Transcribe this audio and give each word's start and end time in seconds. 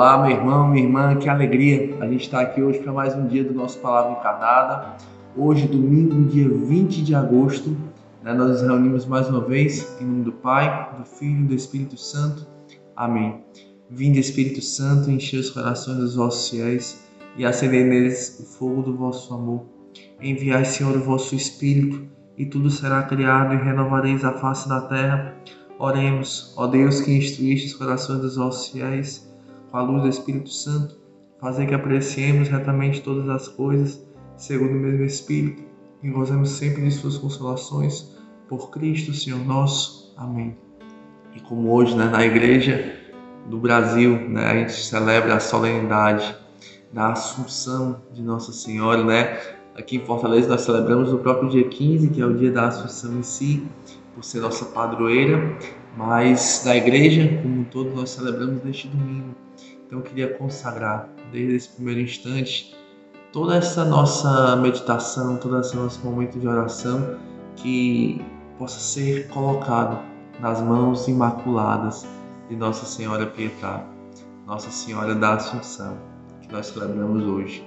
Olá, 0.00 0.16
meu 0.22 0.30
irmão, 0.30 0.66
minha 0.66 0.82
irmã, 0.82 1.14
que 1.16 1.28
alegria 1.28 1.94
a 2.00 2.06
gente 2.06 2.22
estar 2.22 2.40
aqui 2.40 2.62
hoje 2.62 2.78
para 2.78 2.90
mais 2.90 3.14
um 3.14 3.26
dia 3.26 3.44
do 3.44 3.52
nosso 3.52 3.78
Palavra 3.80 4.12
Encarnada. 4.12 4.96
Hoje, 5.36 5.68
domingo, 5.68 6.24
dia 6.24 6.48
20 6.48 7.02
de 7.02 7.14
agosto, 7.14 7.76
né, 8.22 8.32
nós 8.32 8.48
nos 8.48 8.62
reunimos 8.62 9.04
mais 9.04 9.28
uma 9.28 9.42
vez 9.42 10.00
em 10.00 10.06
nome 10.06 10.24
do 10.24 10.32
Pai, 10.32 10.90
do 10.96 11.04
Filho 11.04 11.40
e 11.40 11.48
do 11.48 11.54
Espírito 11.54 11.98
Santo. 11.98 12.46
Amém. 12.96 13.44
Vinde, 13.90 14.18
Espírito 14.18 14.62
Santo, 14.62 15.10
encher 15.10 15.38
os 15.38 15.50
corações 15.50 15.98
dos 15.98 16.14
vossos 16.16 16.48
fiéis 16.48 17.06
e 17.36 17.44
acender 17.44 17.84
neles 17.84 18.40
o 18.40 18.44
fogo 18.56 18.80
do 18.80 18.96
vosso 18.96 19.34
amor. 19.34 19.66
Enviai, 20.18 20.64
Senhor, 20.64 20.96
o 20.96 21.04
vosso 21.04 21.34
Espírito, 21.34 22.08
e 22.38 22.46
tudo 22.46 22.70
será 22.70 23.02
criado, 23.02 23.52
e 23.52 23.58
renovareis 23.58 24.24
a 24.24 24.32
face 24.32 24.66
da 24.66 24.80
terra. 24.80 25.34
Oremos, 25.78 26.54
ó 26.56 26.66
Deus 26.66 27.02
que 27.02 27.12
instruíste 27.14 27.66
os 27.66 27.74
corações 27.74 28.20
dos 28.20 28.36
vossos 28.36 28.68
fiéis 28.68 29.29
com 29.70 29.76
a 29.76 29.82
luz 29.82 30.02
do 30.02 30.08
Espírito 30.08 30.50
Santo, 30.50 30.96
fazer 31.40 31.66
que 31.66 31.74
apreciemos 31.74 32.48
retamente 32.48 33.02
todas 33.02 33.28
as 33.28 33.48
coisas, 33.48 34.04
segundo 34.36 34.72
o 34.72 34.80
mesmo 34.80 35.04
Espírito, 35.04 35.62
e 36.02 36.10
gozemos 36.10 36.50
sempre 36.50 36.82
de 36.82 36.90
suas 36.90 37.16
consolações, 37.16 38.16
por 38.48 38.70
Cristo, 38.70 39.14
Senhor 39.14 39.44
nosso. 39.44 40.12
Amém. 40.16 40.56
E 41.34 41.40
como 41.40 41.72
hoje, 41.72 41.96
né, 41.96 42.06
na 42.06 42.24
igreja 42.26 42.96
do 43.48 43.58
Brasil, 43.58 44.28
né, 44.28 44.46
a 44.46 44.54
gente 44.54 44.72
celebra 44.72 45.36
a 45.36 45.40
solenidade 45.40 46.36
da 46.92 47.12
Assunção 47.12 48.02
de 48.12 48.22
Nossa 48.22 48.52
Senhora, 48.52 49.04
né? 49.04 49.38
Aqui 49.76 49.96
em 49.96 50.04
Fortaleza 50.04 50.48
nós 50.48 50.62
celebramos 50.62 51.12
no 51.12 51.18
próprio 51.18 51.48
dia 51.48 51.68
15, 51.68 52.10
que 52.10 52.20
é 52.20 52.26
o 52.26 52.34
dia 52.34 52.50
da 52.50 52.66
Assunção 52.66 53.18
em 53.18 53.22
si, 53.22 53.62
por 54.14 54.24
ser 54.24 54.40
nossa 54.40 54.64
padroeira, 54.66 55.56
mas 55.96 56.62
na 56.64 56.76
igreja, 56.76 57.40
como 57.42 57.64
todos, 57.64 57.94
nós 57.94 58.10
celebramos 58.10 58.62
neste 58.64 58.88
domingo. 58.88 59.34
Então 59.86 59.98
eu 59.98 60.04
queria 60.04 60.34
consagrar, 60.34 61.08
desde 61.32 61.56
esse 61.56 61.68
primeiro 61.70 62.00
instante, 62.00 62.76
toda 63.32 63.56
essa 63.56 63.84
nossa 63.84 64.56
meditação, 64.56 65.36
todo 65.36 65.58
esse 65.60 65.76
nosso 65.76 66.04
momento 66.04 66.38
de 66.38 66.46
oração, 66.46 67.16
que 67.56 68.24
possa 68.58 68.78
ser 68.78 69.28
colocado 69.28 69.98
nas 70.40 70.60
mãos 70.62 71.06
imaculadas 71.08 72.06
de 72.48 72.56
Nossa 72.56 72.86
Senhora 72.86 73.26
Pietá, 73.26 73.84
Nossa 74.46 74.70
Senhora 74.70 75.14
da 75.14 75.34
Assunção, 75.34 75.96
que 76.40 76.52
nós 76.52 76.66
celebramos 76.66 77.24
hoje. 77.24 77.66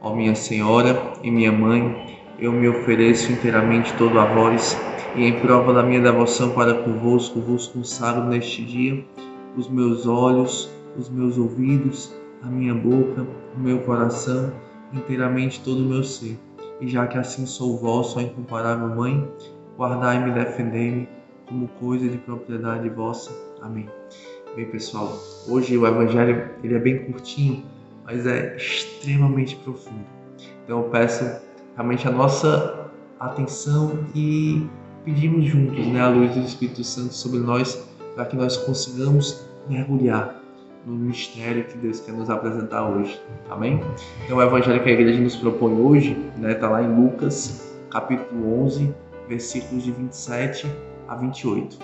Ó 0.00 0.14
minha 0.14 0.34
Senhora 0.34 1.14
e 1.22 1.30
minha 1.30 1.50
Mãe, 1.50 2.18
eu 2.38 2.52
me 2.52 2.68
ofereço 2.68 3.32
inteiramente 3.32 3.92
todo 3.94 4.18
a 4.18 4.26
vós 4.26 4.76
e 5.16 5.24
em 5.24 5.40
prova 5.40 5.72
da 5.72 5.82
minha 5.82 6.00
devoção 6.00 6.50
para 6.50 6.74
convosco 6.74 7.40
vos 7.40 7.68
consagro 7.68 8.24
neste 8.24 8.62
dia 8.62 9.02
os 9.56 9.66
meus 9.66 10.06
olhos, 10.06 10.70
os 10.98 11.08
meus 11.08 11.38
ouvidos, 11.38 12.14
a 12.42 12.46
minha 12.46 12.74
boca, 12.74 13.26
o 13.56 13.58
meu 13.58 13.78
coração, 13.80 14.52
inteiramente 14.92 15.62
todo 15.64 15.78
o 15.78 15.88
meu 15.88 16.04
ser. 16.04 16.38
E 16.78 16.86
já 16.86 17.06
que 17.06 17.16
assim 17.16 17.46
sou 17.46 17.78
vosso, 17.78 18.18
a 18.18 18.22
incomparável 18.22 18.88
Mãe, 18.88 19.26
guardai-me 19.78 20.30
e 20.30 20.34
defendei-me 20.34 21.08
como 21.48 21.66
coisa 21.80 22.06
de 22.06 22.18
propriedade 22.18 22.86
vossa. 22.90 23.32
Amém. 23.62 23.88
Bem, 24.54 24.66
pessoal, 24.66 25.18
hoje 25.48 25.78
o 25.78 25.86
Evangelho 25.86 26.50
ele 26.62 26.74
é 26.74 26.78
bem 26.78 27.04
curtinho, 27.04 27.64
mas 28.04 28.26
é 28.26 28.54
extremamente 28.56 29.56
profundo. 29.56 30.04
Então 30.64 30.82
eu 30.82 30.90
peço 30.90 31.24
realmente 31.74 32.06
a 32.06 32.10
nossa 32.10 32.90
atenção 33.18 33.98
e 34.14 34.66
pedimos 35.06 35.44
juntos 35.44 35.86
né, 35.86 36.00
a 36.00 36.08
luz 36.08 36.34
do 36.34 36.40
Espírito 36.40 36.82
Santo 36.82 37.14
sobre 37.14 37.38
nós 37.38 37.80
para 38.16 38.24
que 38.24 38.34
nós 38.34 38.56
consigamos 38.56 39.46
mergulhar 39.68 40.42
no 40.84 40.96
mistério 40.96 41.64
que 41.64 41.78
Deus 41.78 42.00
quer 42.00 42.12
nos 42.12 42.28
apresentar 42.28 42.88
hoje. 42.88 43.20
Amém? 43.48 43.80
Então, 44.24 44.38
o 44.38 44.42
evangelho 44.42 44.82
que 44.82 44.88
a 44.88 44.92
igreja 44.92 45.20
nos 45.20 45.36
propõe 45.36 45.74
hoje 45.74 46.16
está 46.34 46.40
né, 46.40 46.54
tá 46.54 46.68
lá 46.68 46.82
em 46.82 46.92
Lucas, 46.92 47.72
capítulo 47.88 48.64
11, 48.64 48.92
versículos 49.28 49.84
de 49.84 49.92
27 49.92 50.66
a 51.06 51.14
28. 51.14 51.78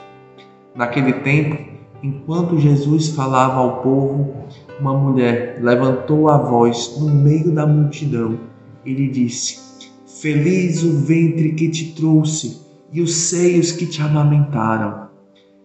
Naquele 0.75 1.13
tempo, 1.13 1.63
enquanto 2.03 2.59
Jesus 2.59 3.11
falava 3.11 3.55
ao 3.55 3.83
povo, 3.83 4.35
uma 4.81 4.99
mulher 4.99 5.61
levantou 5.63 6.29
a 6.29 6.39
voz 6.39 6.97
no 6.99 7.09
meio 7.09 7.53
da 7.53 7.67
multidão 7.67 8.37
e 8.85 8.93
lhe 8.93 9.09
disse: 9.09 9.61
Feliz 10.07 10.83
o 10.83 10.99
ventre 10.99 11.53
que 11.53 11.69
te 11.69 11.95
trouxe 11.95 12.62
e 12.93 13.01
os 13.01 13.15
seios 13.15 13.73
que 13.73 13.87
te 13.87 14.03
amamentaram. 14.03 15.09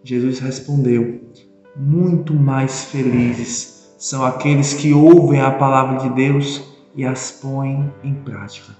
Jesus 0.02 0.38
respondeu: 0.38 1.20
muito 1.76 2.34
mais 2.34 2.86
felizes 2.86 3.78
são 3.98 4.24
aqueles 4.24 4.74
que 4.74 4.92
ouvem 4.92 5.40
a 5.40 5.50
palavra 5.50 5.98
de 5.98 6.10
Deus 6.10 6.62
e 6.96 7.04
as 7.04 7.30
põem 7.30 7.92
em 8.02 8.14
prática. 8.14 8.72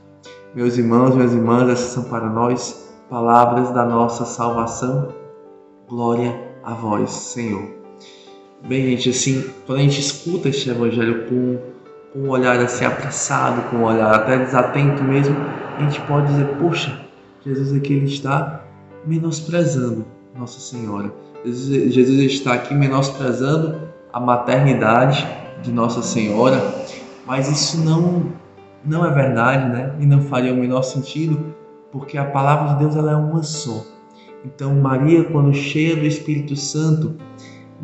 Meus 0.54 0.78
irmãos, 0.78 1.14
minhas 1.14 1.32
irmãs, 1.32 1.68
essas 1.68 1.90
são 1.90 2.04
para 2.04 2.28
nós 2.28 2.88
palavras 3.10 3.70
da 3.70 3.84
nossa 3.84 4.24
salvação. 4.24 5.14
Glória 5.88 6.36
a 6.64 6.74
vós, 6.74 7.10
Senhor. 7.10 7.68
Bem, 8.66 8.90
gente, 8.90 9.10
assim, 9.10 9.50
quando 9.66 9.78
a 9.78 9.82
gente 9.82 10.00
escuta 10.00 10.48
este 10.48 10.70
evangelho 10.70 11.26
com, 11.28 11.58
um 12.16 12.30
olhar 12.30 12.58
assim 12.58 12.84
apressado, 12.84 13.62
com 13.70 13.76
um 13.76 13.84
olhar 13.84 14.12
até 14.12 14.38
desatento 14.38 15.04
mesmo, 15.04 15.36
a 15.76 15.82
gente 15.82 16.00
pode 16.02 16.26
dizer, 16.28 16.46
poxa, 16.58 17.07
Jesus 17.48 17.72
aqui 17.72 17.94
ele 17.94 18.06
está 18.06 18.64
menosprezando 19.06 20.04
Nossa 20.36 20.60
Senhora 20.60 21.12
Jesus 21.44 22.32
está 22.32 22.54
aqui 22.54 22.74
menosprezando 22.74 23.88
a 24.12 24.18
maternidade 24.18 25.26
de 25.62 25.72
Nossa 25.72 26.02
Senhora, 26.02 26.60
mas 27.26 27.50
isso 27.50 27.84
não 27.84 28.32
não 28.84 29.04
é 29.04 29.12
verdade, 29.12 29.68
né? 29.70 29.94
E 30.00 30.06
não 30.06 30.22
faria 30.22 30.52
o 30.52 30.56
menor 30.56 30.82
sentido, 30.82 31.54
porque 31.92 32.16
a 32.16 32.24
palavra 32.24 32.74
de 32.74 32.80
Deus 32.80 32.96
ela 32.96 33.12
é 33.12 33.16
uma 33.16 33.42
só. 33.42 33.84
Então 34.44 34.74
Maria, 34.74 35.24
quando 35.24 35.52
cheia 35.54 35.96
do 35.96 36.06
Espírito 36.06 36.56
Santo, 36.56 37.16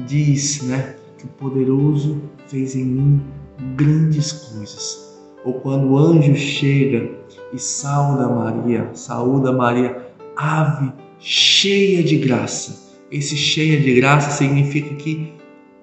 diz, 0.06 0.62
né, 0.62 0.96
que 1.18 1.24
o 1.24 1.28
poderoso 1.28 2.22
fez 2.46 2.74
em 2.74 2.84
mim 2.84 3.22
grandes 3.76 4.32
coisas. 4.32 5.20
Ou 5.44 5.54
quando 5.54 5.90
o 5.90 5.98
anjo 5.98 6.34
chega 6.34 7.10
e 7.54 7.58
sauda 7.58 8.28
Maria, 8.28 8.90
saúda 8.92 9.52
Maria, 9.52 10.08
ave 10.36 10.92
cheia 11.18 12.02
de 12.02 12.18
graça 12.18 12.84
esse 13.14 13.36
cheia 13.36 13.80
de 13.80 13.94
graça 13.94 14.30
significa 14.32 14.92
que 14.96 15.34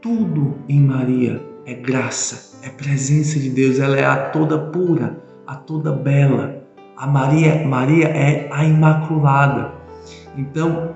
tudo 0.02 0.56
em 0.68 0.82
Maria 0.82 1.42
é 1.66 1.74
graça, 1.74 2.59
é 2.62 2.70
presença 2.70 3.40
de 3.40 3.50
Deus, 3.50 3.80
ela 3.80 3.96
é 3.96 4.04
a 4.04 4.30
toda 4.32 4.58
pura, 4.58 5.18
a 5.48 5.56
toda 5.56 5.94
bela. 5.94 6.62
A 6.98 7.08
Maria, 7.08 7.66
Maria 7.66 8.08
é 8.08 8.50
a 8.52 8.66
imaculada. 8.66 9.72
Então, 10.38 10.94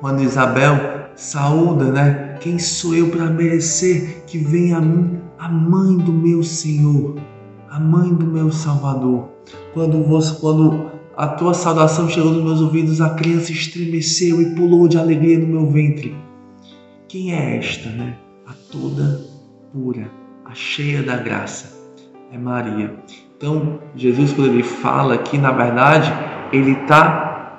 quando 0.00 0.22
Isabel 0.22 1.08
saúda, 1.16 1.90
né? 1.90 2.36
Quem 2.38 2.60
sou 2.60 2.94
eu 2.94 3.08
para 3.08 3.26
merecer 3.26 4.22
que 4.24 4.38
venha 4.38 4.76
a 4.76 4.80
mim 4.80 5.20
a 5.36 5.48
mãe 5.48 5.96
do 5.96 6.12
meu 6.12 6.44
Senhor, 6.44 7.16
a 7.68 7.80
mãe 7.80 8.14
do 8.14 8.26
meu 8.26 8.52
Salvador? 8.52 9.30
Quando 9.72 10.02
você, 10.04 10.38
quando 10.40 10.90
a 11.16 11.28
tua 11.28 11.54
saudação 11.54 12.08
chegou 12.08 12.32
nos 12.32 12.44
meus 12.44 12.60
ouvidos, 12.60 13.00
a 13.00 13.10
criança 13.10 13.52
estremeceu 13.52 14.40
e 14.40 14.54
pulou 14.54 14.86
de 14.86 14.98
alegria 14.98 15.38
no 15.38 15.46
meu 15.46 15.70
ventre. 15.70 16.14
Quem 17.08 17.34
é 17.34 17.56
esta, 17.56 17.88
né? 17.90 18.16
A 18.46 18.52
toda 18.70 19.20
pura, 19.72 20.10
a 20.44 20.54
cheia 20.54 21.02
da 21.02 21.16
graça. 21.16 21.80
É 22.30 22.38
Maria. 22.38 22.94
Então, 23.36 23.78
Jesus, 23.96 24.32
quando 24.32 24.52
ele 24.52 24.62
fala 24.62 25.14
aqui, 25.14 25.36
na 25.36 25.52
verdade, 25.52 26.10
ele 26.52 26.72
está 26.72 27.58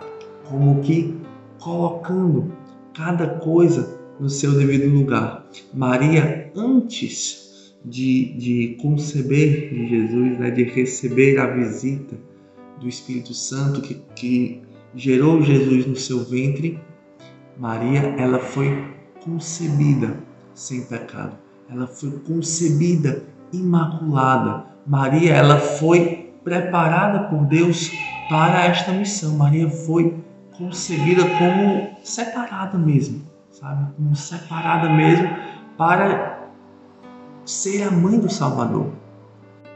como 0.50 0.82
que 0.82 1.16
colocando 1.60 2.52
cada 2.94 3.28
coisa 3.28 4.00
no 4.20 4.30
seu 4.30 4.54
devido 4.54 4.94
lugar. 4.94 5.46
Maria, 5.74 6.52
antes 6.56 7.43
de, 7.84 8.34
de 8.38 8.78
conceber 8.82 9.70
de 9.70 9.88
Jesus, 9.90 10.40
né, 10.40 10.52
de 10.52 10.64
receber 10.64 11.38
a 11.40 11.48
visita, 11.48 12.16
do 12.80 12.90
Espírito 12.90 13.34
Santo 13.34 13.82
que, 13.82 13.96
que 14.16 14.62
gerou 14.96 15.42
Jesus 15.42 15.86
no 15.86 15.96
seu 15.96 16.24
ventre, 16.24 16.80
Maria, 17.58 18.00
ela 18.18 18.40
foi 18.40 18.94
concebida 19.24 20.18
sem 20.54 20.84
pecado. 20.86 21.38
Ela 21.70 21.88
foi 21.88 22.12
concebida 22.20 23.24
imaculada. 23.52 24.66
Maria, 24.86 25.34
ela 25.34 25.58
foi 25.58 26.34
preparada 26.44 27.30
por 27.30 27.46
Deus 27.46 27.90
para 28.30 28.66
esta 28.66 28.92
missão. 28.92 29.38
Maria 29.38 29.70
foi 29.70 30.18
concebida 30.58 31.24
como 31.38 31.90
separada 32.04 32.78
mesmo, 32.78 33.24
sabe? 33.50 33.94
Como 33.96 34.16
separada 34.16 34.90
mesmo 34.90 35.28
para 35.78 36.33
ser 37.46 37.84
a 37.84 37.92
mãe 37.92 38.20
do 38.20 38.32
Salvador. 38.32 38.92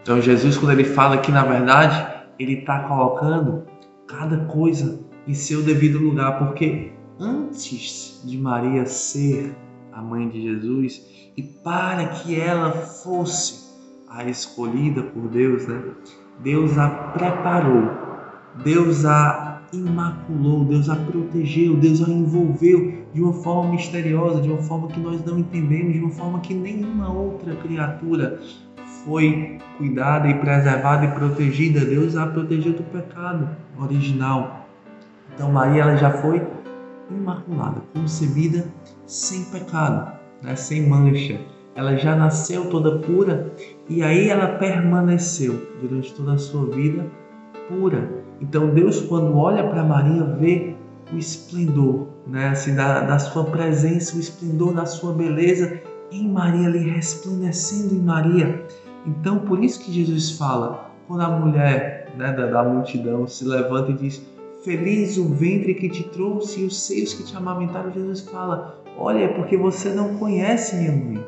Então 0.01 0.21
Jesus, 0.21 0.57
quando 0.57 0.71
ele 0.71 0.85
fala 0.85 1.17
que 1.17 1.31
na 1.31 1.43
verdade 1.43 2.15
ele 2.39 2.59
está 2.59 2.83
colocando 2.83 3.63
cada 4.07 4.45
coisa 4.45 4.99
em 5.27 5.33
seu 5.33 5.61
devido 5.61 5.99
lugar, 5.99 6.39
porque 6.39 6.91
antes 7.19 8.21
de 8.23 8.37
Maria 8.37 8.85
ser 8.85 9.53
a 9.91 10.01
mãe 10.01 10.29
de 10.29 10.41
Jesus, 10.41 11.05
e 11.35 11.43
para 11.43 12.05
que 12.07 12.39
ela 12.39 12.71
fosse 12.71 13.67
a 14.07 14.23
escolhida 14.23 15.03
por 15.03 15.27
Deus, 15.27 15.67
né? 15.67 15.81
Deus 16.39 16.77
a 16.77 16.89
preparou, 16.89 17.91
Deus 18.63 19.05
a 19.05 19.56
imaculou, 19.73 20.65
Deus 20.65 20.89
a 20.89 20.95
protegeu, 20.95 21.75
Deus 21.77 22.01
a 22.01 22.09
envolveu 22.09 23.05
de 23.13 23.21
uma 23.21 23.33
forma 23.33 23.71
misteriosa, 23.71 24.41
de 24.41 24.49
uma 24.49 24.61
forma 24.61 24.87
que 24.87 24.99
nós 24.99 25.23
não 25.25 25.39
entendemos, 25.39 25.93
de 25.93 25.99
uma 25.99 26.11
forma 26.11 26.39
que 26.39 26.53
nenhuma 26.53 27.11
outra 27.11 27.55
criatura 27.55 28.39
foi 29.03 29.57
cuidada 29.77 30.27
e 30.27 30.33
preservada 30.35 31.05
e 31.05 31.11
protegida. 31.11 31.85
Deus 31.85 32.15
a 32.15 32.27
protegeu 32.27 32.73
do 32.73 32.83
pecado 32.83 33.49
original. 33.79 34.67
Então 35.33 35.51
Maria 35.51 35.83
ela 35.83 35.95
já 35.97 36.11
foi 36.11 36.41
imaculada, 37.09 37.81
concebida 37.93 38.65
sem 39.05 39.45
pecado, 39.45 40.11
né? 40.41 40.55
sem 40.55 40.87
mancha. 40.87 41.39
Ela 41.75 41.95
já 41.95 42.15
nasceu 42.15 42.69
toda 42.69 42.99
pura 42.99 43.53
e 43.87 44.01
aí 44.01 44.29
ela 44.29 44.57
permaneceu 44.57 45.61
durante 45.79 46.13
toda 46.13 46.33
a 46.33 46.37
sua 46.37 46.65
vida 46.65 47.05
pura. 47.69 48.26
Então 48.41 48.69
Deus, 48.69 49.01
quando 49.01 49.35
olha 49.37 49.67
para 49.67 49.83
Maria, 49.83 50.23
vê 50.23 50.75
o 51.13 51.17
esplendor, 51.17 52.07
né? 52.27 52.49
assim, 52.49 52.75
da, 52.75 53.01
da 53.01 53.19
sua 53.19 53.45
presença, 53.45 54.15
o 54.15 54.19
esplendor 54.19 54.73
da 54.73 54.85
sua 54.85 55.13
beleza 55.13 55.79
em 56.11 56.27
Maria, 56.27 56.67
ali 56.67 56.79
resplandecendo 56.79 57.93
em 57.93 57.99
Maria. 57.99 58.65
Então, 59.05 59.39
por 59.39 59.63
isso 59.63 59.79
que 59.83 59.91
Jesus 59.91 60.31
fala, 60.31 60.91
quando 61.07 61.21
a 61.21 61.29
mulher 61.29 62.11
né, 62.17 62.31
da, 62.33 62.45
da 62.47 62.63
multidão 62.63 63.25
se 63.27 63.45
levanta 63.45 63.91
e 63.91 63.95
diz: 63.95 64.21
Feliz 64.63 65.17
o 65.17 65.29
ventre 65.29 65.73
que 65.73 65.89
te 65.89 66.03
trouxe 66.03 66.61
e 66.61 66.65
os 66.65 66.81
seios 66.81 67.13
que 67.13 67.23
te 67.23 67.35
amamentaram. 67.35 67.91
Jesus 67.91 68.21
fala: 68.21 68.81
Olha, 68.97 69.23
é 69.23 69.27
porque 69.29 69.55
você 69.55 69.89
não 69.89 70.15
conhece 70.15 70.75
minha 70.75 70.91
mãe. 70.91 71.25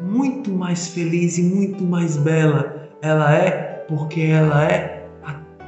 Muito 0.00 0.50
mais 0.50 0.88
feliz 0.88 1.38
e 1.38 1.42
muito 1.42 1.84
mais 1.84 2.16
bela 2.16 2.88
ela 3.02 3.34
é, 3.34 3.84
porque 3.88 4.20
ela 4.22 4.64
é 4.64 4.91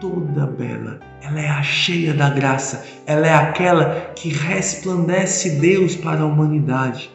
toda 0.05 0.47
bela. 0.47 1.01
Ela 1.23 1.41
é 1.41 1.49
a 1.49 1.63
cheia 1.63 2.13
da 2.13 2.29
graça. 2.29 2.85
Ela 3.07 3.27
é 3.27 3.35
aquela 3.35 4.13
que 4.15 4.29
resplandece 4.29 5.59
Deus 5.59 5.97
para 5.97 6.21
a 6.21 6.27
humanidade. 6.27 7.11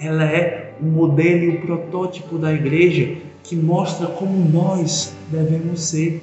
Ela 0.00 0.24
é 0.24 0.74
o 0.80 0.86
modelo 0.86 1.44
e 1.44 1.48
o 1.50 1.60
protótipo 1.60 2.38
da 2.38 2.52
igreja 2.52 3.18
que 3.42 3.54
mostra 3.54 4.06
como 4.06 4.48
nós 4.48 5.14
devemos 5.28 5.82
ser. 5.82 6.22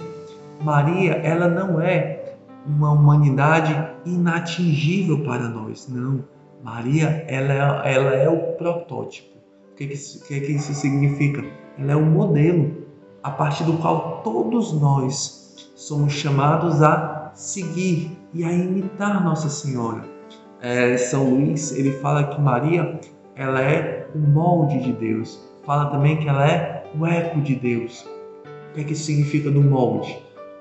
Maria, 0.63 1.13
ela 1.23 1.47
não 1.47 1.79
é 1.79 2.33
uma 2.65 2.91
humanidade 2.91 3.75
inatingível 4.03 5.23
para 5.23 5.47
nós. 5.47 5.87
Não. 5.87 6.23
Maria, 6.63 7.23
ela 7.27 7.83
é, 7.85 7.93
ela 7.93 8.15
é 8.15 8.27
o 8.27 8.53
protótipo. 8.53 9.37
O 9.71 9.75
que, 9.75 9.85
que, 9.85 9.93
isso, 9.93 10.25
que, 10.27 10.39
que 10.39 10.53
isso 10.53 10.73
significa? 10.73 11.45
Ela 11.77 11.91
é 11.91 11.95
o 11.95 12.03
modelo 12.03 12.87
a 13.21 13.29
partir 13.29 13.63
do 13.65 13.73
qual 13.73 14.21
todos 14.23 14.73
nós 14.73 15.46
somos 15.75 16.13
chamados 16.13 16.81
a 16.81 17.31
seguir 17.33 18.17
e 18.33 18.43
a 18.43 18.51
imitar 18.51 19.23
Nossa 19.23 19.49
Senhora. 19.49 20.03
É, 20.61 20.97
São 20.97 21.29
Luís 21.29 21.71
ele 21.71 21.91
fala 21.93 22.23
que 22.25 22.41
Maria 22.41 22.99
ela 23.35 23.61
é 23.61 24.07
o 24.15 24.19
molde 24.19 24.79
de 24.79 24.91
Deus. 24.93 25.39
Fala 25.65 25.91
também 25.91 26.17
que 26.17 26.27
ela 26.27 26.49
é 26.49 26.83
o 26.97 27.05
eco 27.05 27.41
de 27.41 27.55
Deus. 27.55 28.07
O 28.71 28.73
que, 28.73 28.83
que 28.83 28.93
isso 28.93 29.05
significa 29.05 29.51
do 29.51 29.61
molde? 29.61 30.17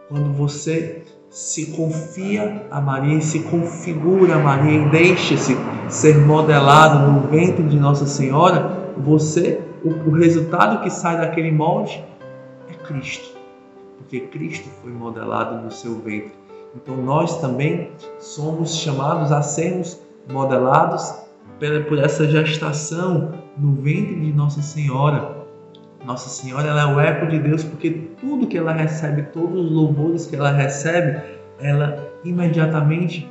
Quando 0.09 0.33
você 0.33 1.03
se 1.31 1.73
confia 1.73 2.67
a 2.71 2.81
Maria 2.81 3.21
se 3.21 3.41
configura 3.41 4.37
a 4.37 4.39
Maria 4.39 4.81
e 4.81 4.89
deixa-se 4.91 5.57
ser 5.89 6.19
modelado 6.25 7.11
no 7.11 7.29
ventre 7.29 7.63
de 7.65 7.79
Nossa 7.79 8.07
Senhora, 8.07 8.93
você, 8.97 9.61
o, 9.85 9.91
o 10.09 10.13
resultado 10.13 10.83
que 10.83 10.91
sai 10.91 11.19
daquele 11.19 11.51
molde 11.51 12.03
é 12.71 12.75
Cristo. 12.87 13.36
Porque 13.99 14.21
Cristo 14.21 14.69
foi 14.83 14.93
modelado 14.93 15.63
no 15.63 15.71
seu 15.71 15.97
ventre. 16.01 16.33
Então 16.75 16.97
nós 16.97 17.41
também 17.41 17.91
somos 18.19 18.77
chamados 18.77 19.33
a 19.33 19.43
sermos 19.43 20.01
modelados 20.31 21.15
por 21.89 21.99
essa 21.99 22.29
gestação 22.29 23.33
no 23.57 23.73
ventre 23.73 24.21
de 24.21 24.33
Nossa 24.33 24.61
Senhora. 24.61 25.37
Nossa 26.05 26.29
Senhora 26.29 26.69
ela 26.69 26.83
é 26.83 26.95
o 26.95 27.01
eco 27.01 27.27
de 27.27 27.39
Deus 27.39 27.65
porque 27.65 27.91
tudo 28.21 28.47
que 28.47 28.59
ela 28.59 28.73
recebe, 28.73 29.23
todos 29.33 29.65
os 29.65 29.73
louvores 29.73 30.27
que 30.27 30.37
ela 30.37 30.51
recebe, 30.51 31.21
ela 31.59 31.99
imediatamente 32.25 33.29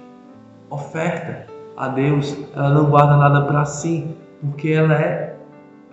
oferta 0.70 1.46
a 1.78 1.88
Deus. 1.88 2.36
Ela 2.54 2.70
não 2.70 2.90
guarda 2.90 3.18
nada 3.18 3.42
para 3.46 3.64
si, 3.66 4.08
porque 4.42 4.70
ela 4.70 4.96
é 4.96 5.38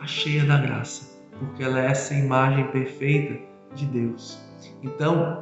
a 0.01 0.07
cheia 0.07 0.45
da 0.45 0.57
graça, 0.59 1.19
porque 1.39 1.63
ela 1.63 1.81
é 1.81 1.87
essa 1.87 2.15
imagem 2.15 2.67
perfeita 2.69 3.52
de 3.75 3.87
Deus. 3.87 4.39
Então, 4.83 5.41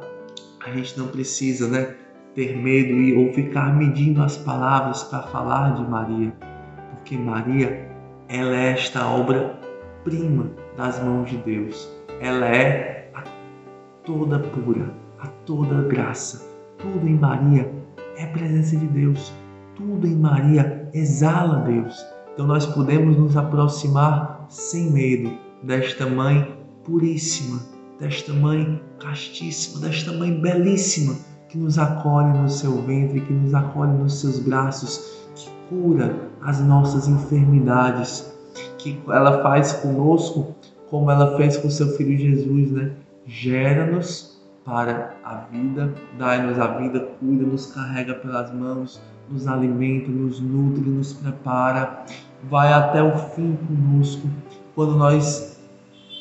a 0.65 0.69
gente 0.71 0.97
não 0.97 1.07
precisa, 1.07 1.67
né, 1.67 1.95
ter 2.35 2.55
medo 2.55 2.93
e 2.93 3.13
ou 3.13 3.33
ficar 3.33 3.75
medindo 3.75 4.21
as 4.23 4.37
palavras 4.37 5.03
para 5.03 5.23
falar 5.23 5.75
de 5.75 5.89
Maria, 5.89 6.33
porque 6.91 7.17
Maria, 7.17 7.89
ela 8.29 8.55
é 8.55 8.71
esta 8.71 9.05
obra 9.05 9.59
prima 10.03 10.49
das 10.77 11.03
mãos 11.03 11.29
de 11.29 11.37
Deus. 11.37 11.91
Ela 12.21 12.45
é 12.47 13.11
a 13.13 13.23
toda 14.05 14.39
pura, 14.39 14.93
a 15.19 15.27
toda 15.45 15.87
graça. 15.87 16.49
Tudo 16.77 17.07
em 17.07 17.17
Maria 17.17 17.71
é 18.17 18.25
presença 18.27 18.77
de 18.77 18.87
Deus. 18.87 19.33
Tudo 19.75 20.07
em 20.07 20.15
Maria 20.15 20.89
exala 20.93 21.61
Deus. 21.61 22.05
Então 22.33 22.47
nós 22.47 22.65
podemos 22.65 23.17
nos 23.17 23.35
aproximar 23.35 24.45
sem 24.49 24.91
medo 24.91 25.31
desta 25.63 26.07
mãe 26.07 26.57
puríssima, 26.83 27.59
desta 28.01 28.33
mãe 28.33 28.81
castíssima, 28.99 29.87
desta 29.87 30.11
mãe 30.11 30.41
belíssima 30.41 31.15
que 31.47 31.57
nos 31.57 31.77
acolhe 31.77 32.35
no 32.35 32.49
seu 32.49 32.81
ventre, 32.81 33.21
que 33.21 33.31
nos 33.31 33.53
acolhe 33.53 33.91
nos 33.91 34.19
seus 34.19 34.39
braços, 34.39 35.27
que 35.35 35.47
cura 35.69 36.15
as 36.41 36.59
nossas 36.61 37.07
enfermidades, 37.07 38.35
que 38.79 38.99
ela 39.07 39.43
faz 39.43 39.73
conosco 39.73 40.55
como 40.89 41.11
ela 41.11 41.37
fez 41.37 41.57
com 41.57 41.69
seu 41.69 41.95
filho 41.95 42.17
Jesus, 42.17 42.71
né? 42.71 42.91
Gera-nos 43.27 44.41
para 44.65 45.13
a 45.23 45.35
vida, 45.51 45.93
dai-nos 46.17 46.59
a 46.59 46.67
vida, 46.79 47.07
cuida, 47.19 47.45
nos 47.45 47.67
carrega 47.67 48.15
pelas 48.15 48.51
mãos, 48.51 48.99
nos 49.29 49.47
alimenta, 49.47 50.09
nos 50.09 50.39
nutre, 50.39 50.81
nos 50.81 51.13
prepara, 51.13 52.03
vai 52.49 52.73
até 52.73 53.01
o 53.03 53.15
fim 53.15 53.57
conosco. 53.67 54.27
Quando 54.73 54.95
nós 54.95 55.50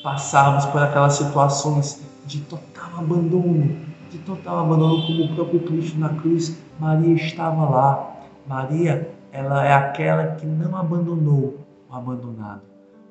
passarmos 0.03 0.65
por 0.67 0.83
aquelas 0.83 1.15
situações 1.15 2.03
de 2.27 2.41
total 2.43 2.91
abandono, 2.99 3.77
de 4.11 4.19
total 4.19 4.61
abandono, 4.61 5.07
como 5.07 5.25
o 5.25 5.35
próprio 5.35 5.61
Cristo 5.61 5.99
na 5.99 6.11
cruz, 6.11 6.59
Maria 6.79 7.15
estava 7.15 7.69
lá. 7.69 8.17
Maria, 8.47 9.11
ela 9.33 9.65
é 9.65 9.73
aquela 9.73 10.35
que 10.35 10.47
não 10.47 10.77
abandonou 10.77 11.59
o 11.89 11.95
abandonado. 11.95 12.63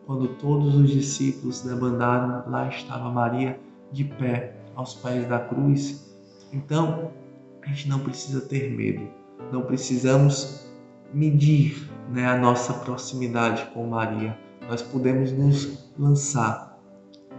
Quando 0.05 0.27
todos 0.35 0.75
os 0.75 0.89
discípulos 0.89 1.61
debandaram, 1.61 2.43
lá 2.49 2.67
estava 2.67 3.09
Maria 3.09 3.59
de 3.91 4.03
pé 4.03 4.55
aos 4.75 4.95
pés 4.95 5.27
da 5.27 5.39
cruz. 5.39 6.09
Então, 6.51 7.11
a 7.61 7.67
gente 7.67 7.87
não 7.87 7.99
precisa 7.99 8.41
ter 8.41 8.71
medo, 8.75 9.07
não 9.51 9.61
precisamos 9.61 10.67
medir 11.13 11.89
né, 12.09 12.27
a 12.27 12.37
nossa 12.37 12.73
proximidade 12.73 13.65
com 13.73 13.87
Maria. 13.87 14.37
Nós 14.67 14.81
podemos 14.81 15.31
nos 15.31 15.91
lançar 15.97 16.68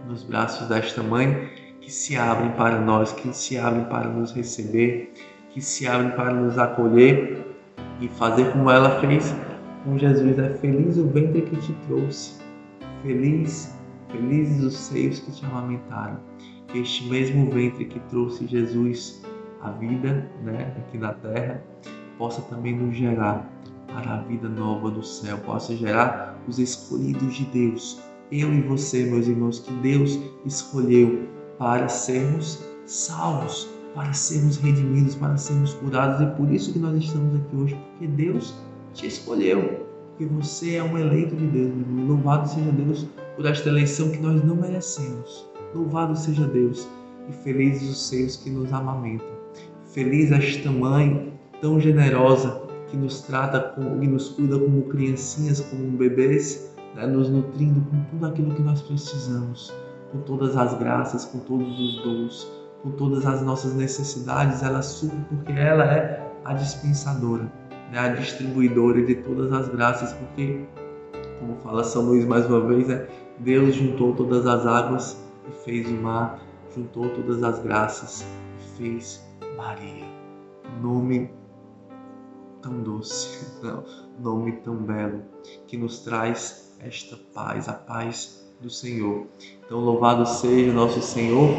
nos 0.07 0.23
braços 0.23 0.67
desta 0.67 1.01
mãe 1.01 1.49
que 1.81 1.91
se 1.91 2.15
abrem 2.15 2.51
para 2.51 2.79
nós, 2.79 3.11
que 3.11 3.33
se 3.35 3.57
abrem 3.57 3.85
para 3.85 4.07
nos 4.07 4.31
receber, 4.33 5.13
que 5.49 5.61
se 5.61 5.87
abrem 5.87 6.11
para 6.11 6.33
nos 6.33 6.57
acolher 6.57 7.45
e 7.99 8.07
fazer 8.07 8.51
como 8.51 8.69
ela 8.69 8.99
fez 8.99 9.35
com 9.83 9.97
Jesus. 9.97 10.37
É 10.37 10.53
feliz 10.55 10.97
o 10.97 11.07
ventre 11.07 11.41
que 11.41 11.55
te 11.57 11.73
trouxe, 11.87 12.39
feliz, 13.03 13.75
felizes 14.09 14.63
os 14.63 14.77
seios 14.77 15.19
que 15.19 15.31
te 15.31 15.45
amamentaram. 15.45 16.19
Este 16.73 17.09
mesmo 17.09 17.49
ventre 17.49 17.85
que 17.85 17.99
trouxe 18.01 18.47
Jesus 18.47 19.21
a 19.61 19.71
vida, 19.71 20.27
né, 20.43 20.73
aqui 20.77 20.97
na 20.97 21.13
terra, 21.13 21.61
possa 22.17 22.41
também 22.43 22.75
nos 22.75 22.95
gerar 22.95 23.47
para 23.87 24.15
a 24.15 24.21
vida 24.21 24.47
nova 24.47 24.89
do 24.89 25.03
céu, 25.03 25.37
possa 25.39 25.75
gerar 25.75 26.39
os 26.47 26.59
escolhidos 26.59 27.35
de 27.35 27.45
Deus. 27.45 28.01
Eu 28.31 28.53
e 28.53 28.61
você, 28.61 29.03
meus 29.03 29.27
irmãos, 29.27 29.59
que 29.59 29.73
Deus 29.81 30.17
escolheu 30.45 31.27
para 31.57 31.89
sermos 31.89 32.63
salvos, 32.85 33.67
para 33.93 34.13
sermos 34.13 34.55
redimidos, 34.55 35.15
para 35.15 35.35
sermos 35.35 35.73
curados. 35.73 36.21
E 36.21 36.31
por 36.37 36.49
isso 36.49 36.71
que 36.71 36.79
nós 36.79 36.97
estamos 36.97 37.35
aqui 37.35 37.55
hoje, 37.57 37.75
porque 37.75 38.07
Deus 38.07 38.55
te 38.93 39.07
escolheu, 39.07 39.85
porque 40.09 40.25
você 40.33 40.75
é 40.75 40.83
um 40.83 40.97
eleito 40.97 41.35
de 41.35 41.45
Deus. 41.45 41.73
Louvado 42.07 42.47
seja 42.47 42.71
Deus 42.71 43.05
por 43.35 43.45
esta 43.45 43.67
eleição 43.67 44.09
que 44.09 44.19
nós 44.19 44.41
não 44.45 44.55
merecemos. 44.55 45.45
Louvado 45.75 46.17
seja 46.17 46.47
Deus 46.47 46.87
e 47.29 47.33
felizes 47.33 47.89
os 47.89 48.07
seios 48.07 48.37
que 48.37 48.49
nos 48.49 48.71
amamentam. 48.71 49.27
Feliz 49.87 50.31
esta 50.31 50.71
mãe 50.71 51.33
tão 51.59 51.81
generosa 51.81 52.61
que 52.89 52.95
nos 52.95 53.21
trata 53.21 53.75
e 54.01 54.07
nos 54.07 54.29
cuida 54.29 54.57
como 54.57 54.83
criancinhas, 54.83 55.59
como 55.59 55.97
bebês, 55.97 56.70
né? 56.95 57.05
nos 57.05 57.29
nutrindo 57.29 57.81
com 57.89 58.03
tudo 58.05 58.25
aquilo 58.25 58.53
que 58.53 58.61
nós 58.61 58.81
precisamos, 58.81 59.73
com 60.11 60.19
todas 60.21 60.57
as 60.57 60.73
graças, 60.75 61.25
com 61.25 61.39
todos 61.39 61.79
os 61.79 62.03
dons, 62.03 62.51
com 62.83 62.91
todas 62.91 63.25
as 63.25 63.41
nossas 63.41 63.73
necessidades. 63.73 64.63
Ela 64.63 64.81
supre 64.81 65.19
porque 65.29 65.51
ela 65.51 65.85
é 65.85 66.31
a 66.45 66.53
dispensadora, 66.53 67.51
né? 67.91 67.99
a 67.99 68.09
distribuidora 68.09 69.03
de 69.03 69.15
todas 69.15 69.51
as 69.53 69.69
graças, 69.69 70.13
porque, 70.13 70.65
como 71.39 71.55
fala 71.57 71.83
São 71.83 72.03
Luís 72.03 72.25
mais 72.25 72.45
uma 72.45 72.61
vez, 72.61 72.87
né? 72.87 73.07
Deus 73.39 73.75
juntou 73.75 74.13
todas 74.13 74.45
as 74.45 74.65
águas 74.65 75.17
e 75.49 75.51
fez 75.63 75.87
o 75.89 75.93
mar, 75.93 76.39
juntou 76.75 77.09
todas 77.09 77.41
as 77.43 77.59
graças 77.59 78.25
e 78.59 78.77
fez 78.77 79.25
Maria. 79.57 80.05
Nome 80.81 81.31
tão 82.61 82.81
doce, 82.81 83.47
não, 83.63 83.83
nome 84.19 84.53
tão 84.57 84.75
belo, 84.75 85.23
que 85.67 85.77
nos 85.77 85.99
traz 85.99 86.70
esta 86.83 87.17
paz, 87.33 87.67
a 87.69 87.73
paz 87.73 88.43
do 88.59 88.69
Senhor. 88.69 89.27
Então, 89.65 89.79
louvado 89.79 90.25
seja 90.25 90.71
nosso 90.71 91.01
Senhor 91.01 91.49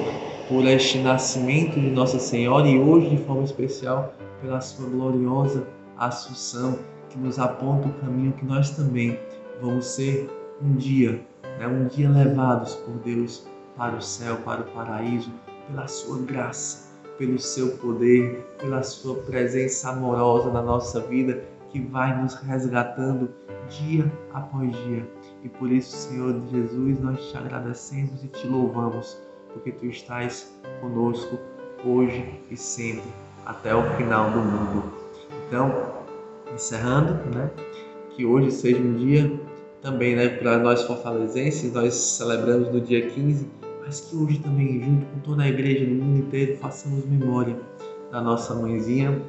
por 0.48 0.64
este 0.66 0.98
nascimento 0.98 1.80
de 1.80 1.90
Nossa 1.90 2.18
Senhora 2.18 2.66
e 2.68 2.78
hoje, 2.78 3.10
de 3.10 3.24
forma 3.24 3.44
especial, 3.44 4.14
pela 4.40 4.60
sua 4.60 4.88
gloriosa 4.88 5.66
Assunção, 5.96 6.78
que 7.10 7.18
nos 7.18 7.38
aponta 7.38 7.86
o 7.86 7.92
caminho 7.94 8.32
que 8.32 8.44
nós 8.44 8.70
também 8.70 9.18
vamos 9.60 9.86
ser 9.86 10.28
um 10.60 10.74
dia, 10.74 11.24
né, 11.58 11.66
um 11.66 11.86
dia 11.86 12.08
levados 12.08 12.74
por 12.74 12.94
Deus 13.04 13.46
para 13.76 13.96
o 13.96 14.02
céu, 14.02 14.36
para 14.38 14.62
o 14.62 14.64
paraíso, 14.72 15.30
pela 15.68 15.86
sua 15.86 16.18
graça 16.22 16.92
pelo 17.18 17.38
seu 17.38 17.76
poder, 17.76 18.44
pela 18.58 18.82
sua 18.82 19.14
presença 19.16 19.90
amorosa 19.90 20.50
na 20.50 20.62
nossa 20.62 21.00
vida, 21.00 21.44
que 21.72 21.80
vai 21.80 22.20
nos 22.20 22.34
resgatando 22.34 23.30
dia 23.68 24.10
após 24.32 24.70
dia. 24.84 25.08
E 25.42 25.48
por 25.48 25.72
isso, 25.72 25.96
Senhor 25.96 26.38
Jesus, 26.50 27.00
nós 27.00 27.30
te 27.30 27.36
agradecemos 27.36 28.22
e 28.22 28.28
te 28.28 28.46
louvamos, 28.46 29.18
porque 29.52 29.72
tu 29.72 29.86
estás 29.86 30.54
conosco 30.80 31.38
hoje 31.84 32.40
e 32.50 32.56
sempre, 32.56 33.10
até 33.46 33.74
o 33.74 33.82
final 33.96 34.30
do 34.30 34.38
mundo. 34.38 34.92
Então, 35.48 35.72
encerrando, 36.54 37.14
né? 37.34 37.50
Que 38.10 38.26
hoje 38.26 38.52
seja 38.52 38.78
um 38.78 38.94
dia 38.94 39.40
também, 39.80 40.14
né, 40.14 40.28
para 40.28 40.58
nós 40.58 40.82
fortalezenses, 40.82 41.72
nós 41.72 41.94
celebramos 41.94 42.70
no 42.72 42.80
dia 42.80 43.08
15 43.10 43.62
mas 43.84 44.00
que 44.00 44.16
hoje 44.16 44.38
também, 44.38 44.80
junto 44.80 45.06
com 45.06 45.20
toda 45.20 45.42
a 45.42 45.48
igreja 45.48 45.84
do 45.84 45.92
mundo 45.92 46.20
inteiro, 46.20 46.56
façamos 46.58 47.04
memória 47.04 47.58
da 48.10 48.20
nossa 48.20 48.54
mãezinha 48.54 49.20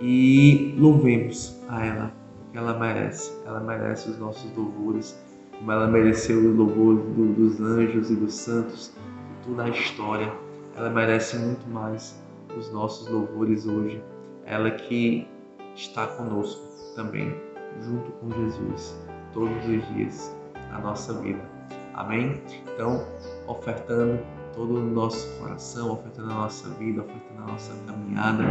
e 0.00 0.74
louvemos 0.78 1.58
a 1.68 1.84
ela, 1.84 2.12
porque 2.38 2.58
ela 2.58 2.78
merece, 2.78 3.32
ela 3.44 3.60
merece 3.60 4.10
os 4.10 4.18
nossos 4.18 4.54
louvores, 4.56 5.18
como 5.58 5.72
ela 5.72 5.86
mereceu 5.86 6.38
o 6.38 6.54
louvor 6.54 6.96
do, 6.96 7.32
dos 7.34 7.60
anjos 7.60 8.10
e 8.10 8.16
dos 8.16 8.34
santos, 8.34 8.92
de 8.96 9.48
toda 9.48 9.64
a 9.64 9.68
história. 9.68 10.32
Ela 10.76 10.90
merece 10.90 11.36
muito 11.36 11.68
mais 11.68 12.16
os 12.56 12.72
nossos 12.72 13.08
louvores 13.08 13.66
hoje. 13.66 14.00
Ela 14.46 14.70
que 14.70 15.26
está 15.74 16.06
conosco 16.06 16.62
também, 16.94 17.34
junto 17.82 18.10
com 18.12 18.30
Jesus, 18.30 18.96
todos 19.32 19.56
os 19.68 19.94
dias 19.94 20.34
da 20.70 20.78
nossa 20.78 21.12
vida. 21.14 21.40
Amém? 21.94 22.40
Então, 22.74 23.04
ofertando 23.48 24.20
todo 24.58 24.74
o 24.74 24.80
nosso 24.80 25.38
coração, 25.38 25.92
ofertando 25.92 26.32
a 26.32 26.34
nossa 26.34 26.68
vida, 26.70 27.02
ofertando 27.02 27.42
a 27.44 27.52
nossa 27.52 27.72
caminhada 27.86 28.42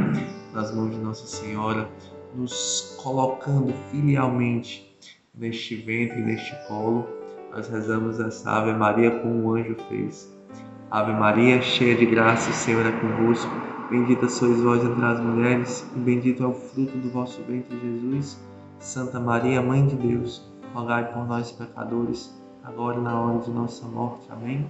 nas 0.53 0.73
mãos 0.73 0.91
de 0.91 0.97
Nossa 0.99 1.27
Senhora, 1.27 1.89
nos 2.33 2.97
colocando 3.03 3.73
filialmente 3.91 4.97
neste 5.35 5.75
ventre, 5.75 6.21
neste 6.21 6.55
colo. 6.65 7.05
Nós 7.51 7.67
rezamos 7.67 8.21
essa 8.21 8.49
Ave 8.51 8.71
Maria 8.71 9.19
como 9.19 9.49
o 9.49 9.55
anjo 9.55 9.75
fez. 9.89 10.33
Ave 10.89 11.11
Maria, 11.11 11.61
cheia 11.61 11.97
de 11.97 12.05
graça, 12.05 12.51
o 12.51 12.53
Senhor 12.53 12.85
é 12.85 12.91
convosco. 12.91 13.51
Bendita 13.91 14.29
sois 14.29 14.61
vós 14.61 14.81
entre 14.85 15.03
as 15.03 15.19
mulheres, 15.19 15.85
e 15.93 15.99
bendito 15.99 16.41
é 16.41 16.47
o 16.47 16.53
fruto 16.53 16.97
do 16.97 17.09
vosso 17.09 17.41
ventre, 17.43 17.77
Jesus. 17.79 18.39
Santa 18.79 19.19
Maria, 19.19 19.61
Mãe 19.61 19.85
de 19.85 19.95
Deus, 19.95 20.49
rogai 20.73 21.11
por 21.11 21.27
nós, 21.27 21.51
pecadores, 21.51 22.33
agora 22.63 22.97
e 22.97 23.01
na 23.01 23.19
hora 23.19 23.39
de 23.39 23.51
nossa 23.51 23.85
morte. 23.87 24.25
Amém. 24.29 24.69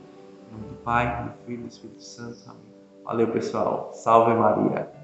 Nome 0.51 0.67
do 0.67 0.75
Pai, 0.83 1.25
do 1.25 1.45
Filho 1.45 1.59
e 1.59 1.63
do 1.63 1.67
Espírito 1.67 2.01
Santo. 2.01 2.39
Amém. 2.47 2.73
Valeu, 3.03 3.31
pessoal. 3.31 3.91
Salve 3.93 4.33
Maria. 4.33 4.96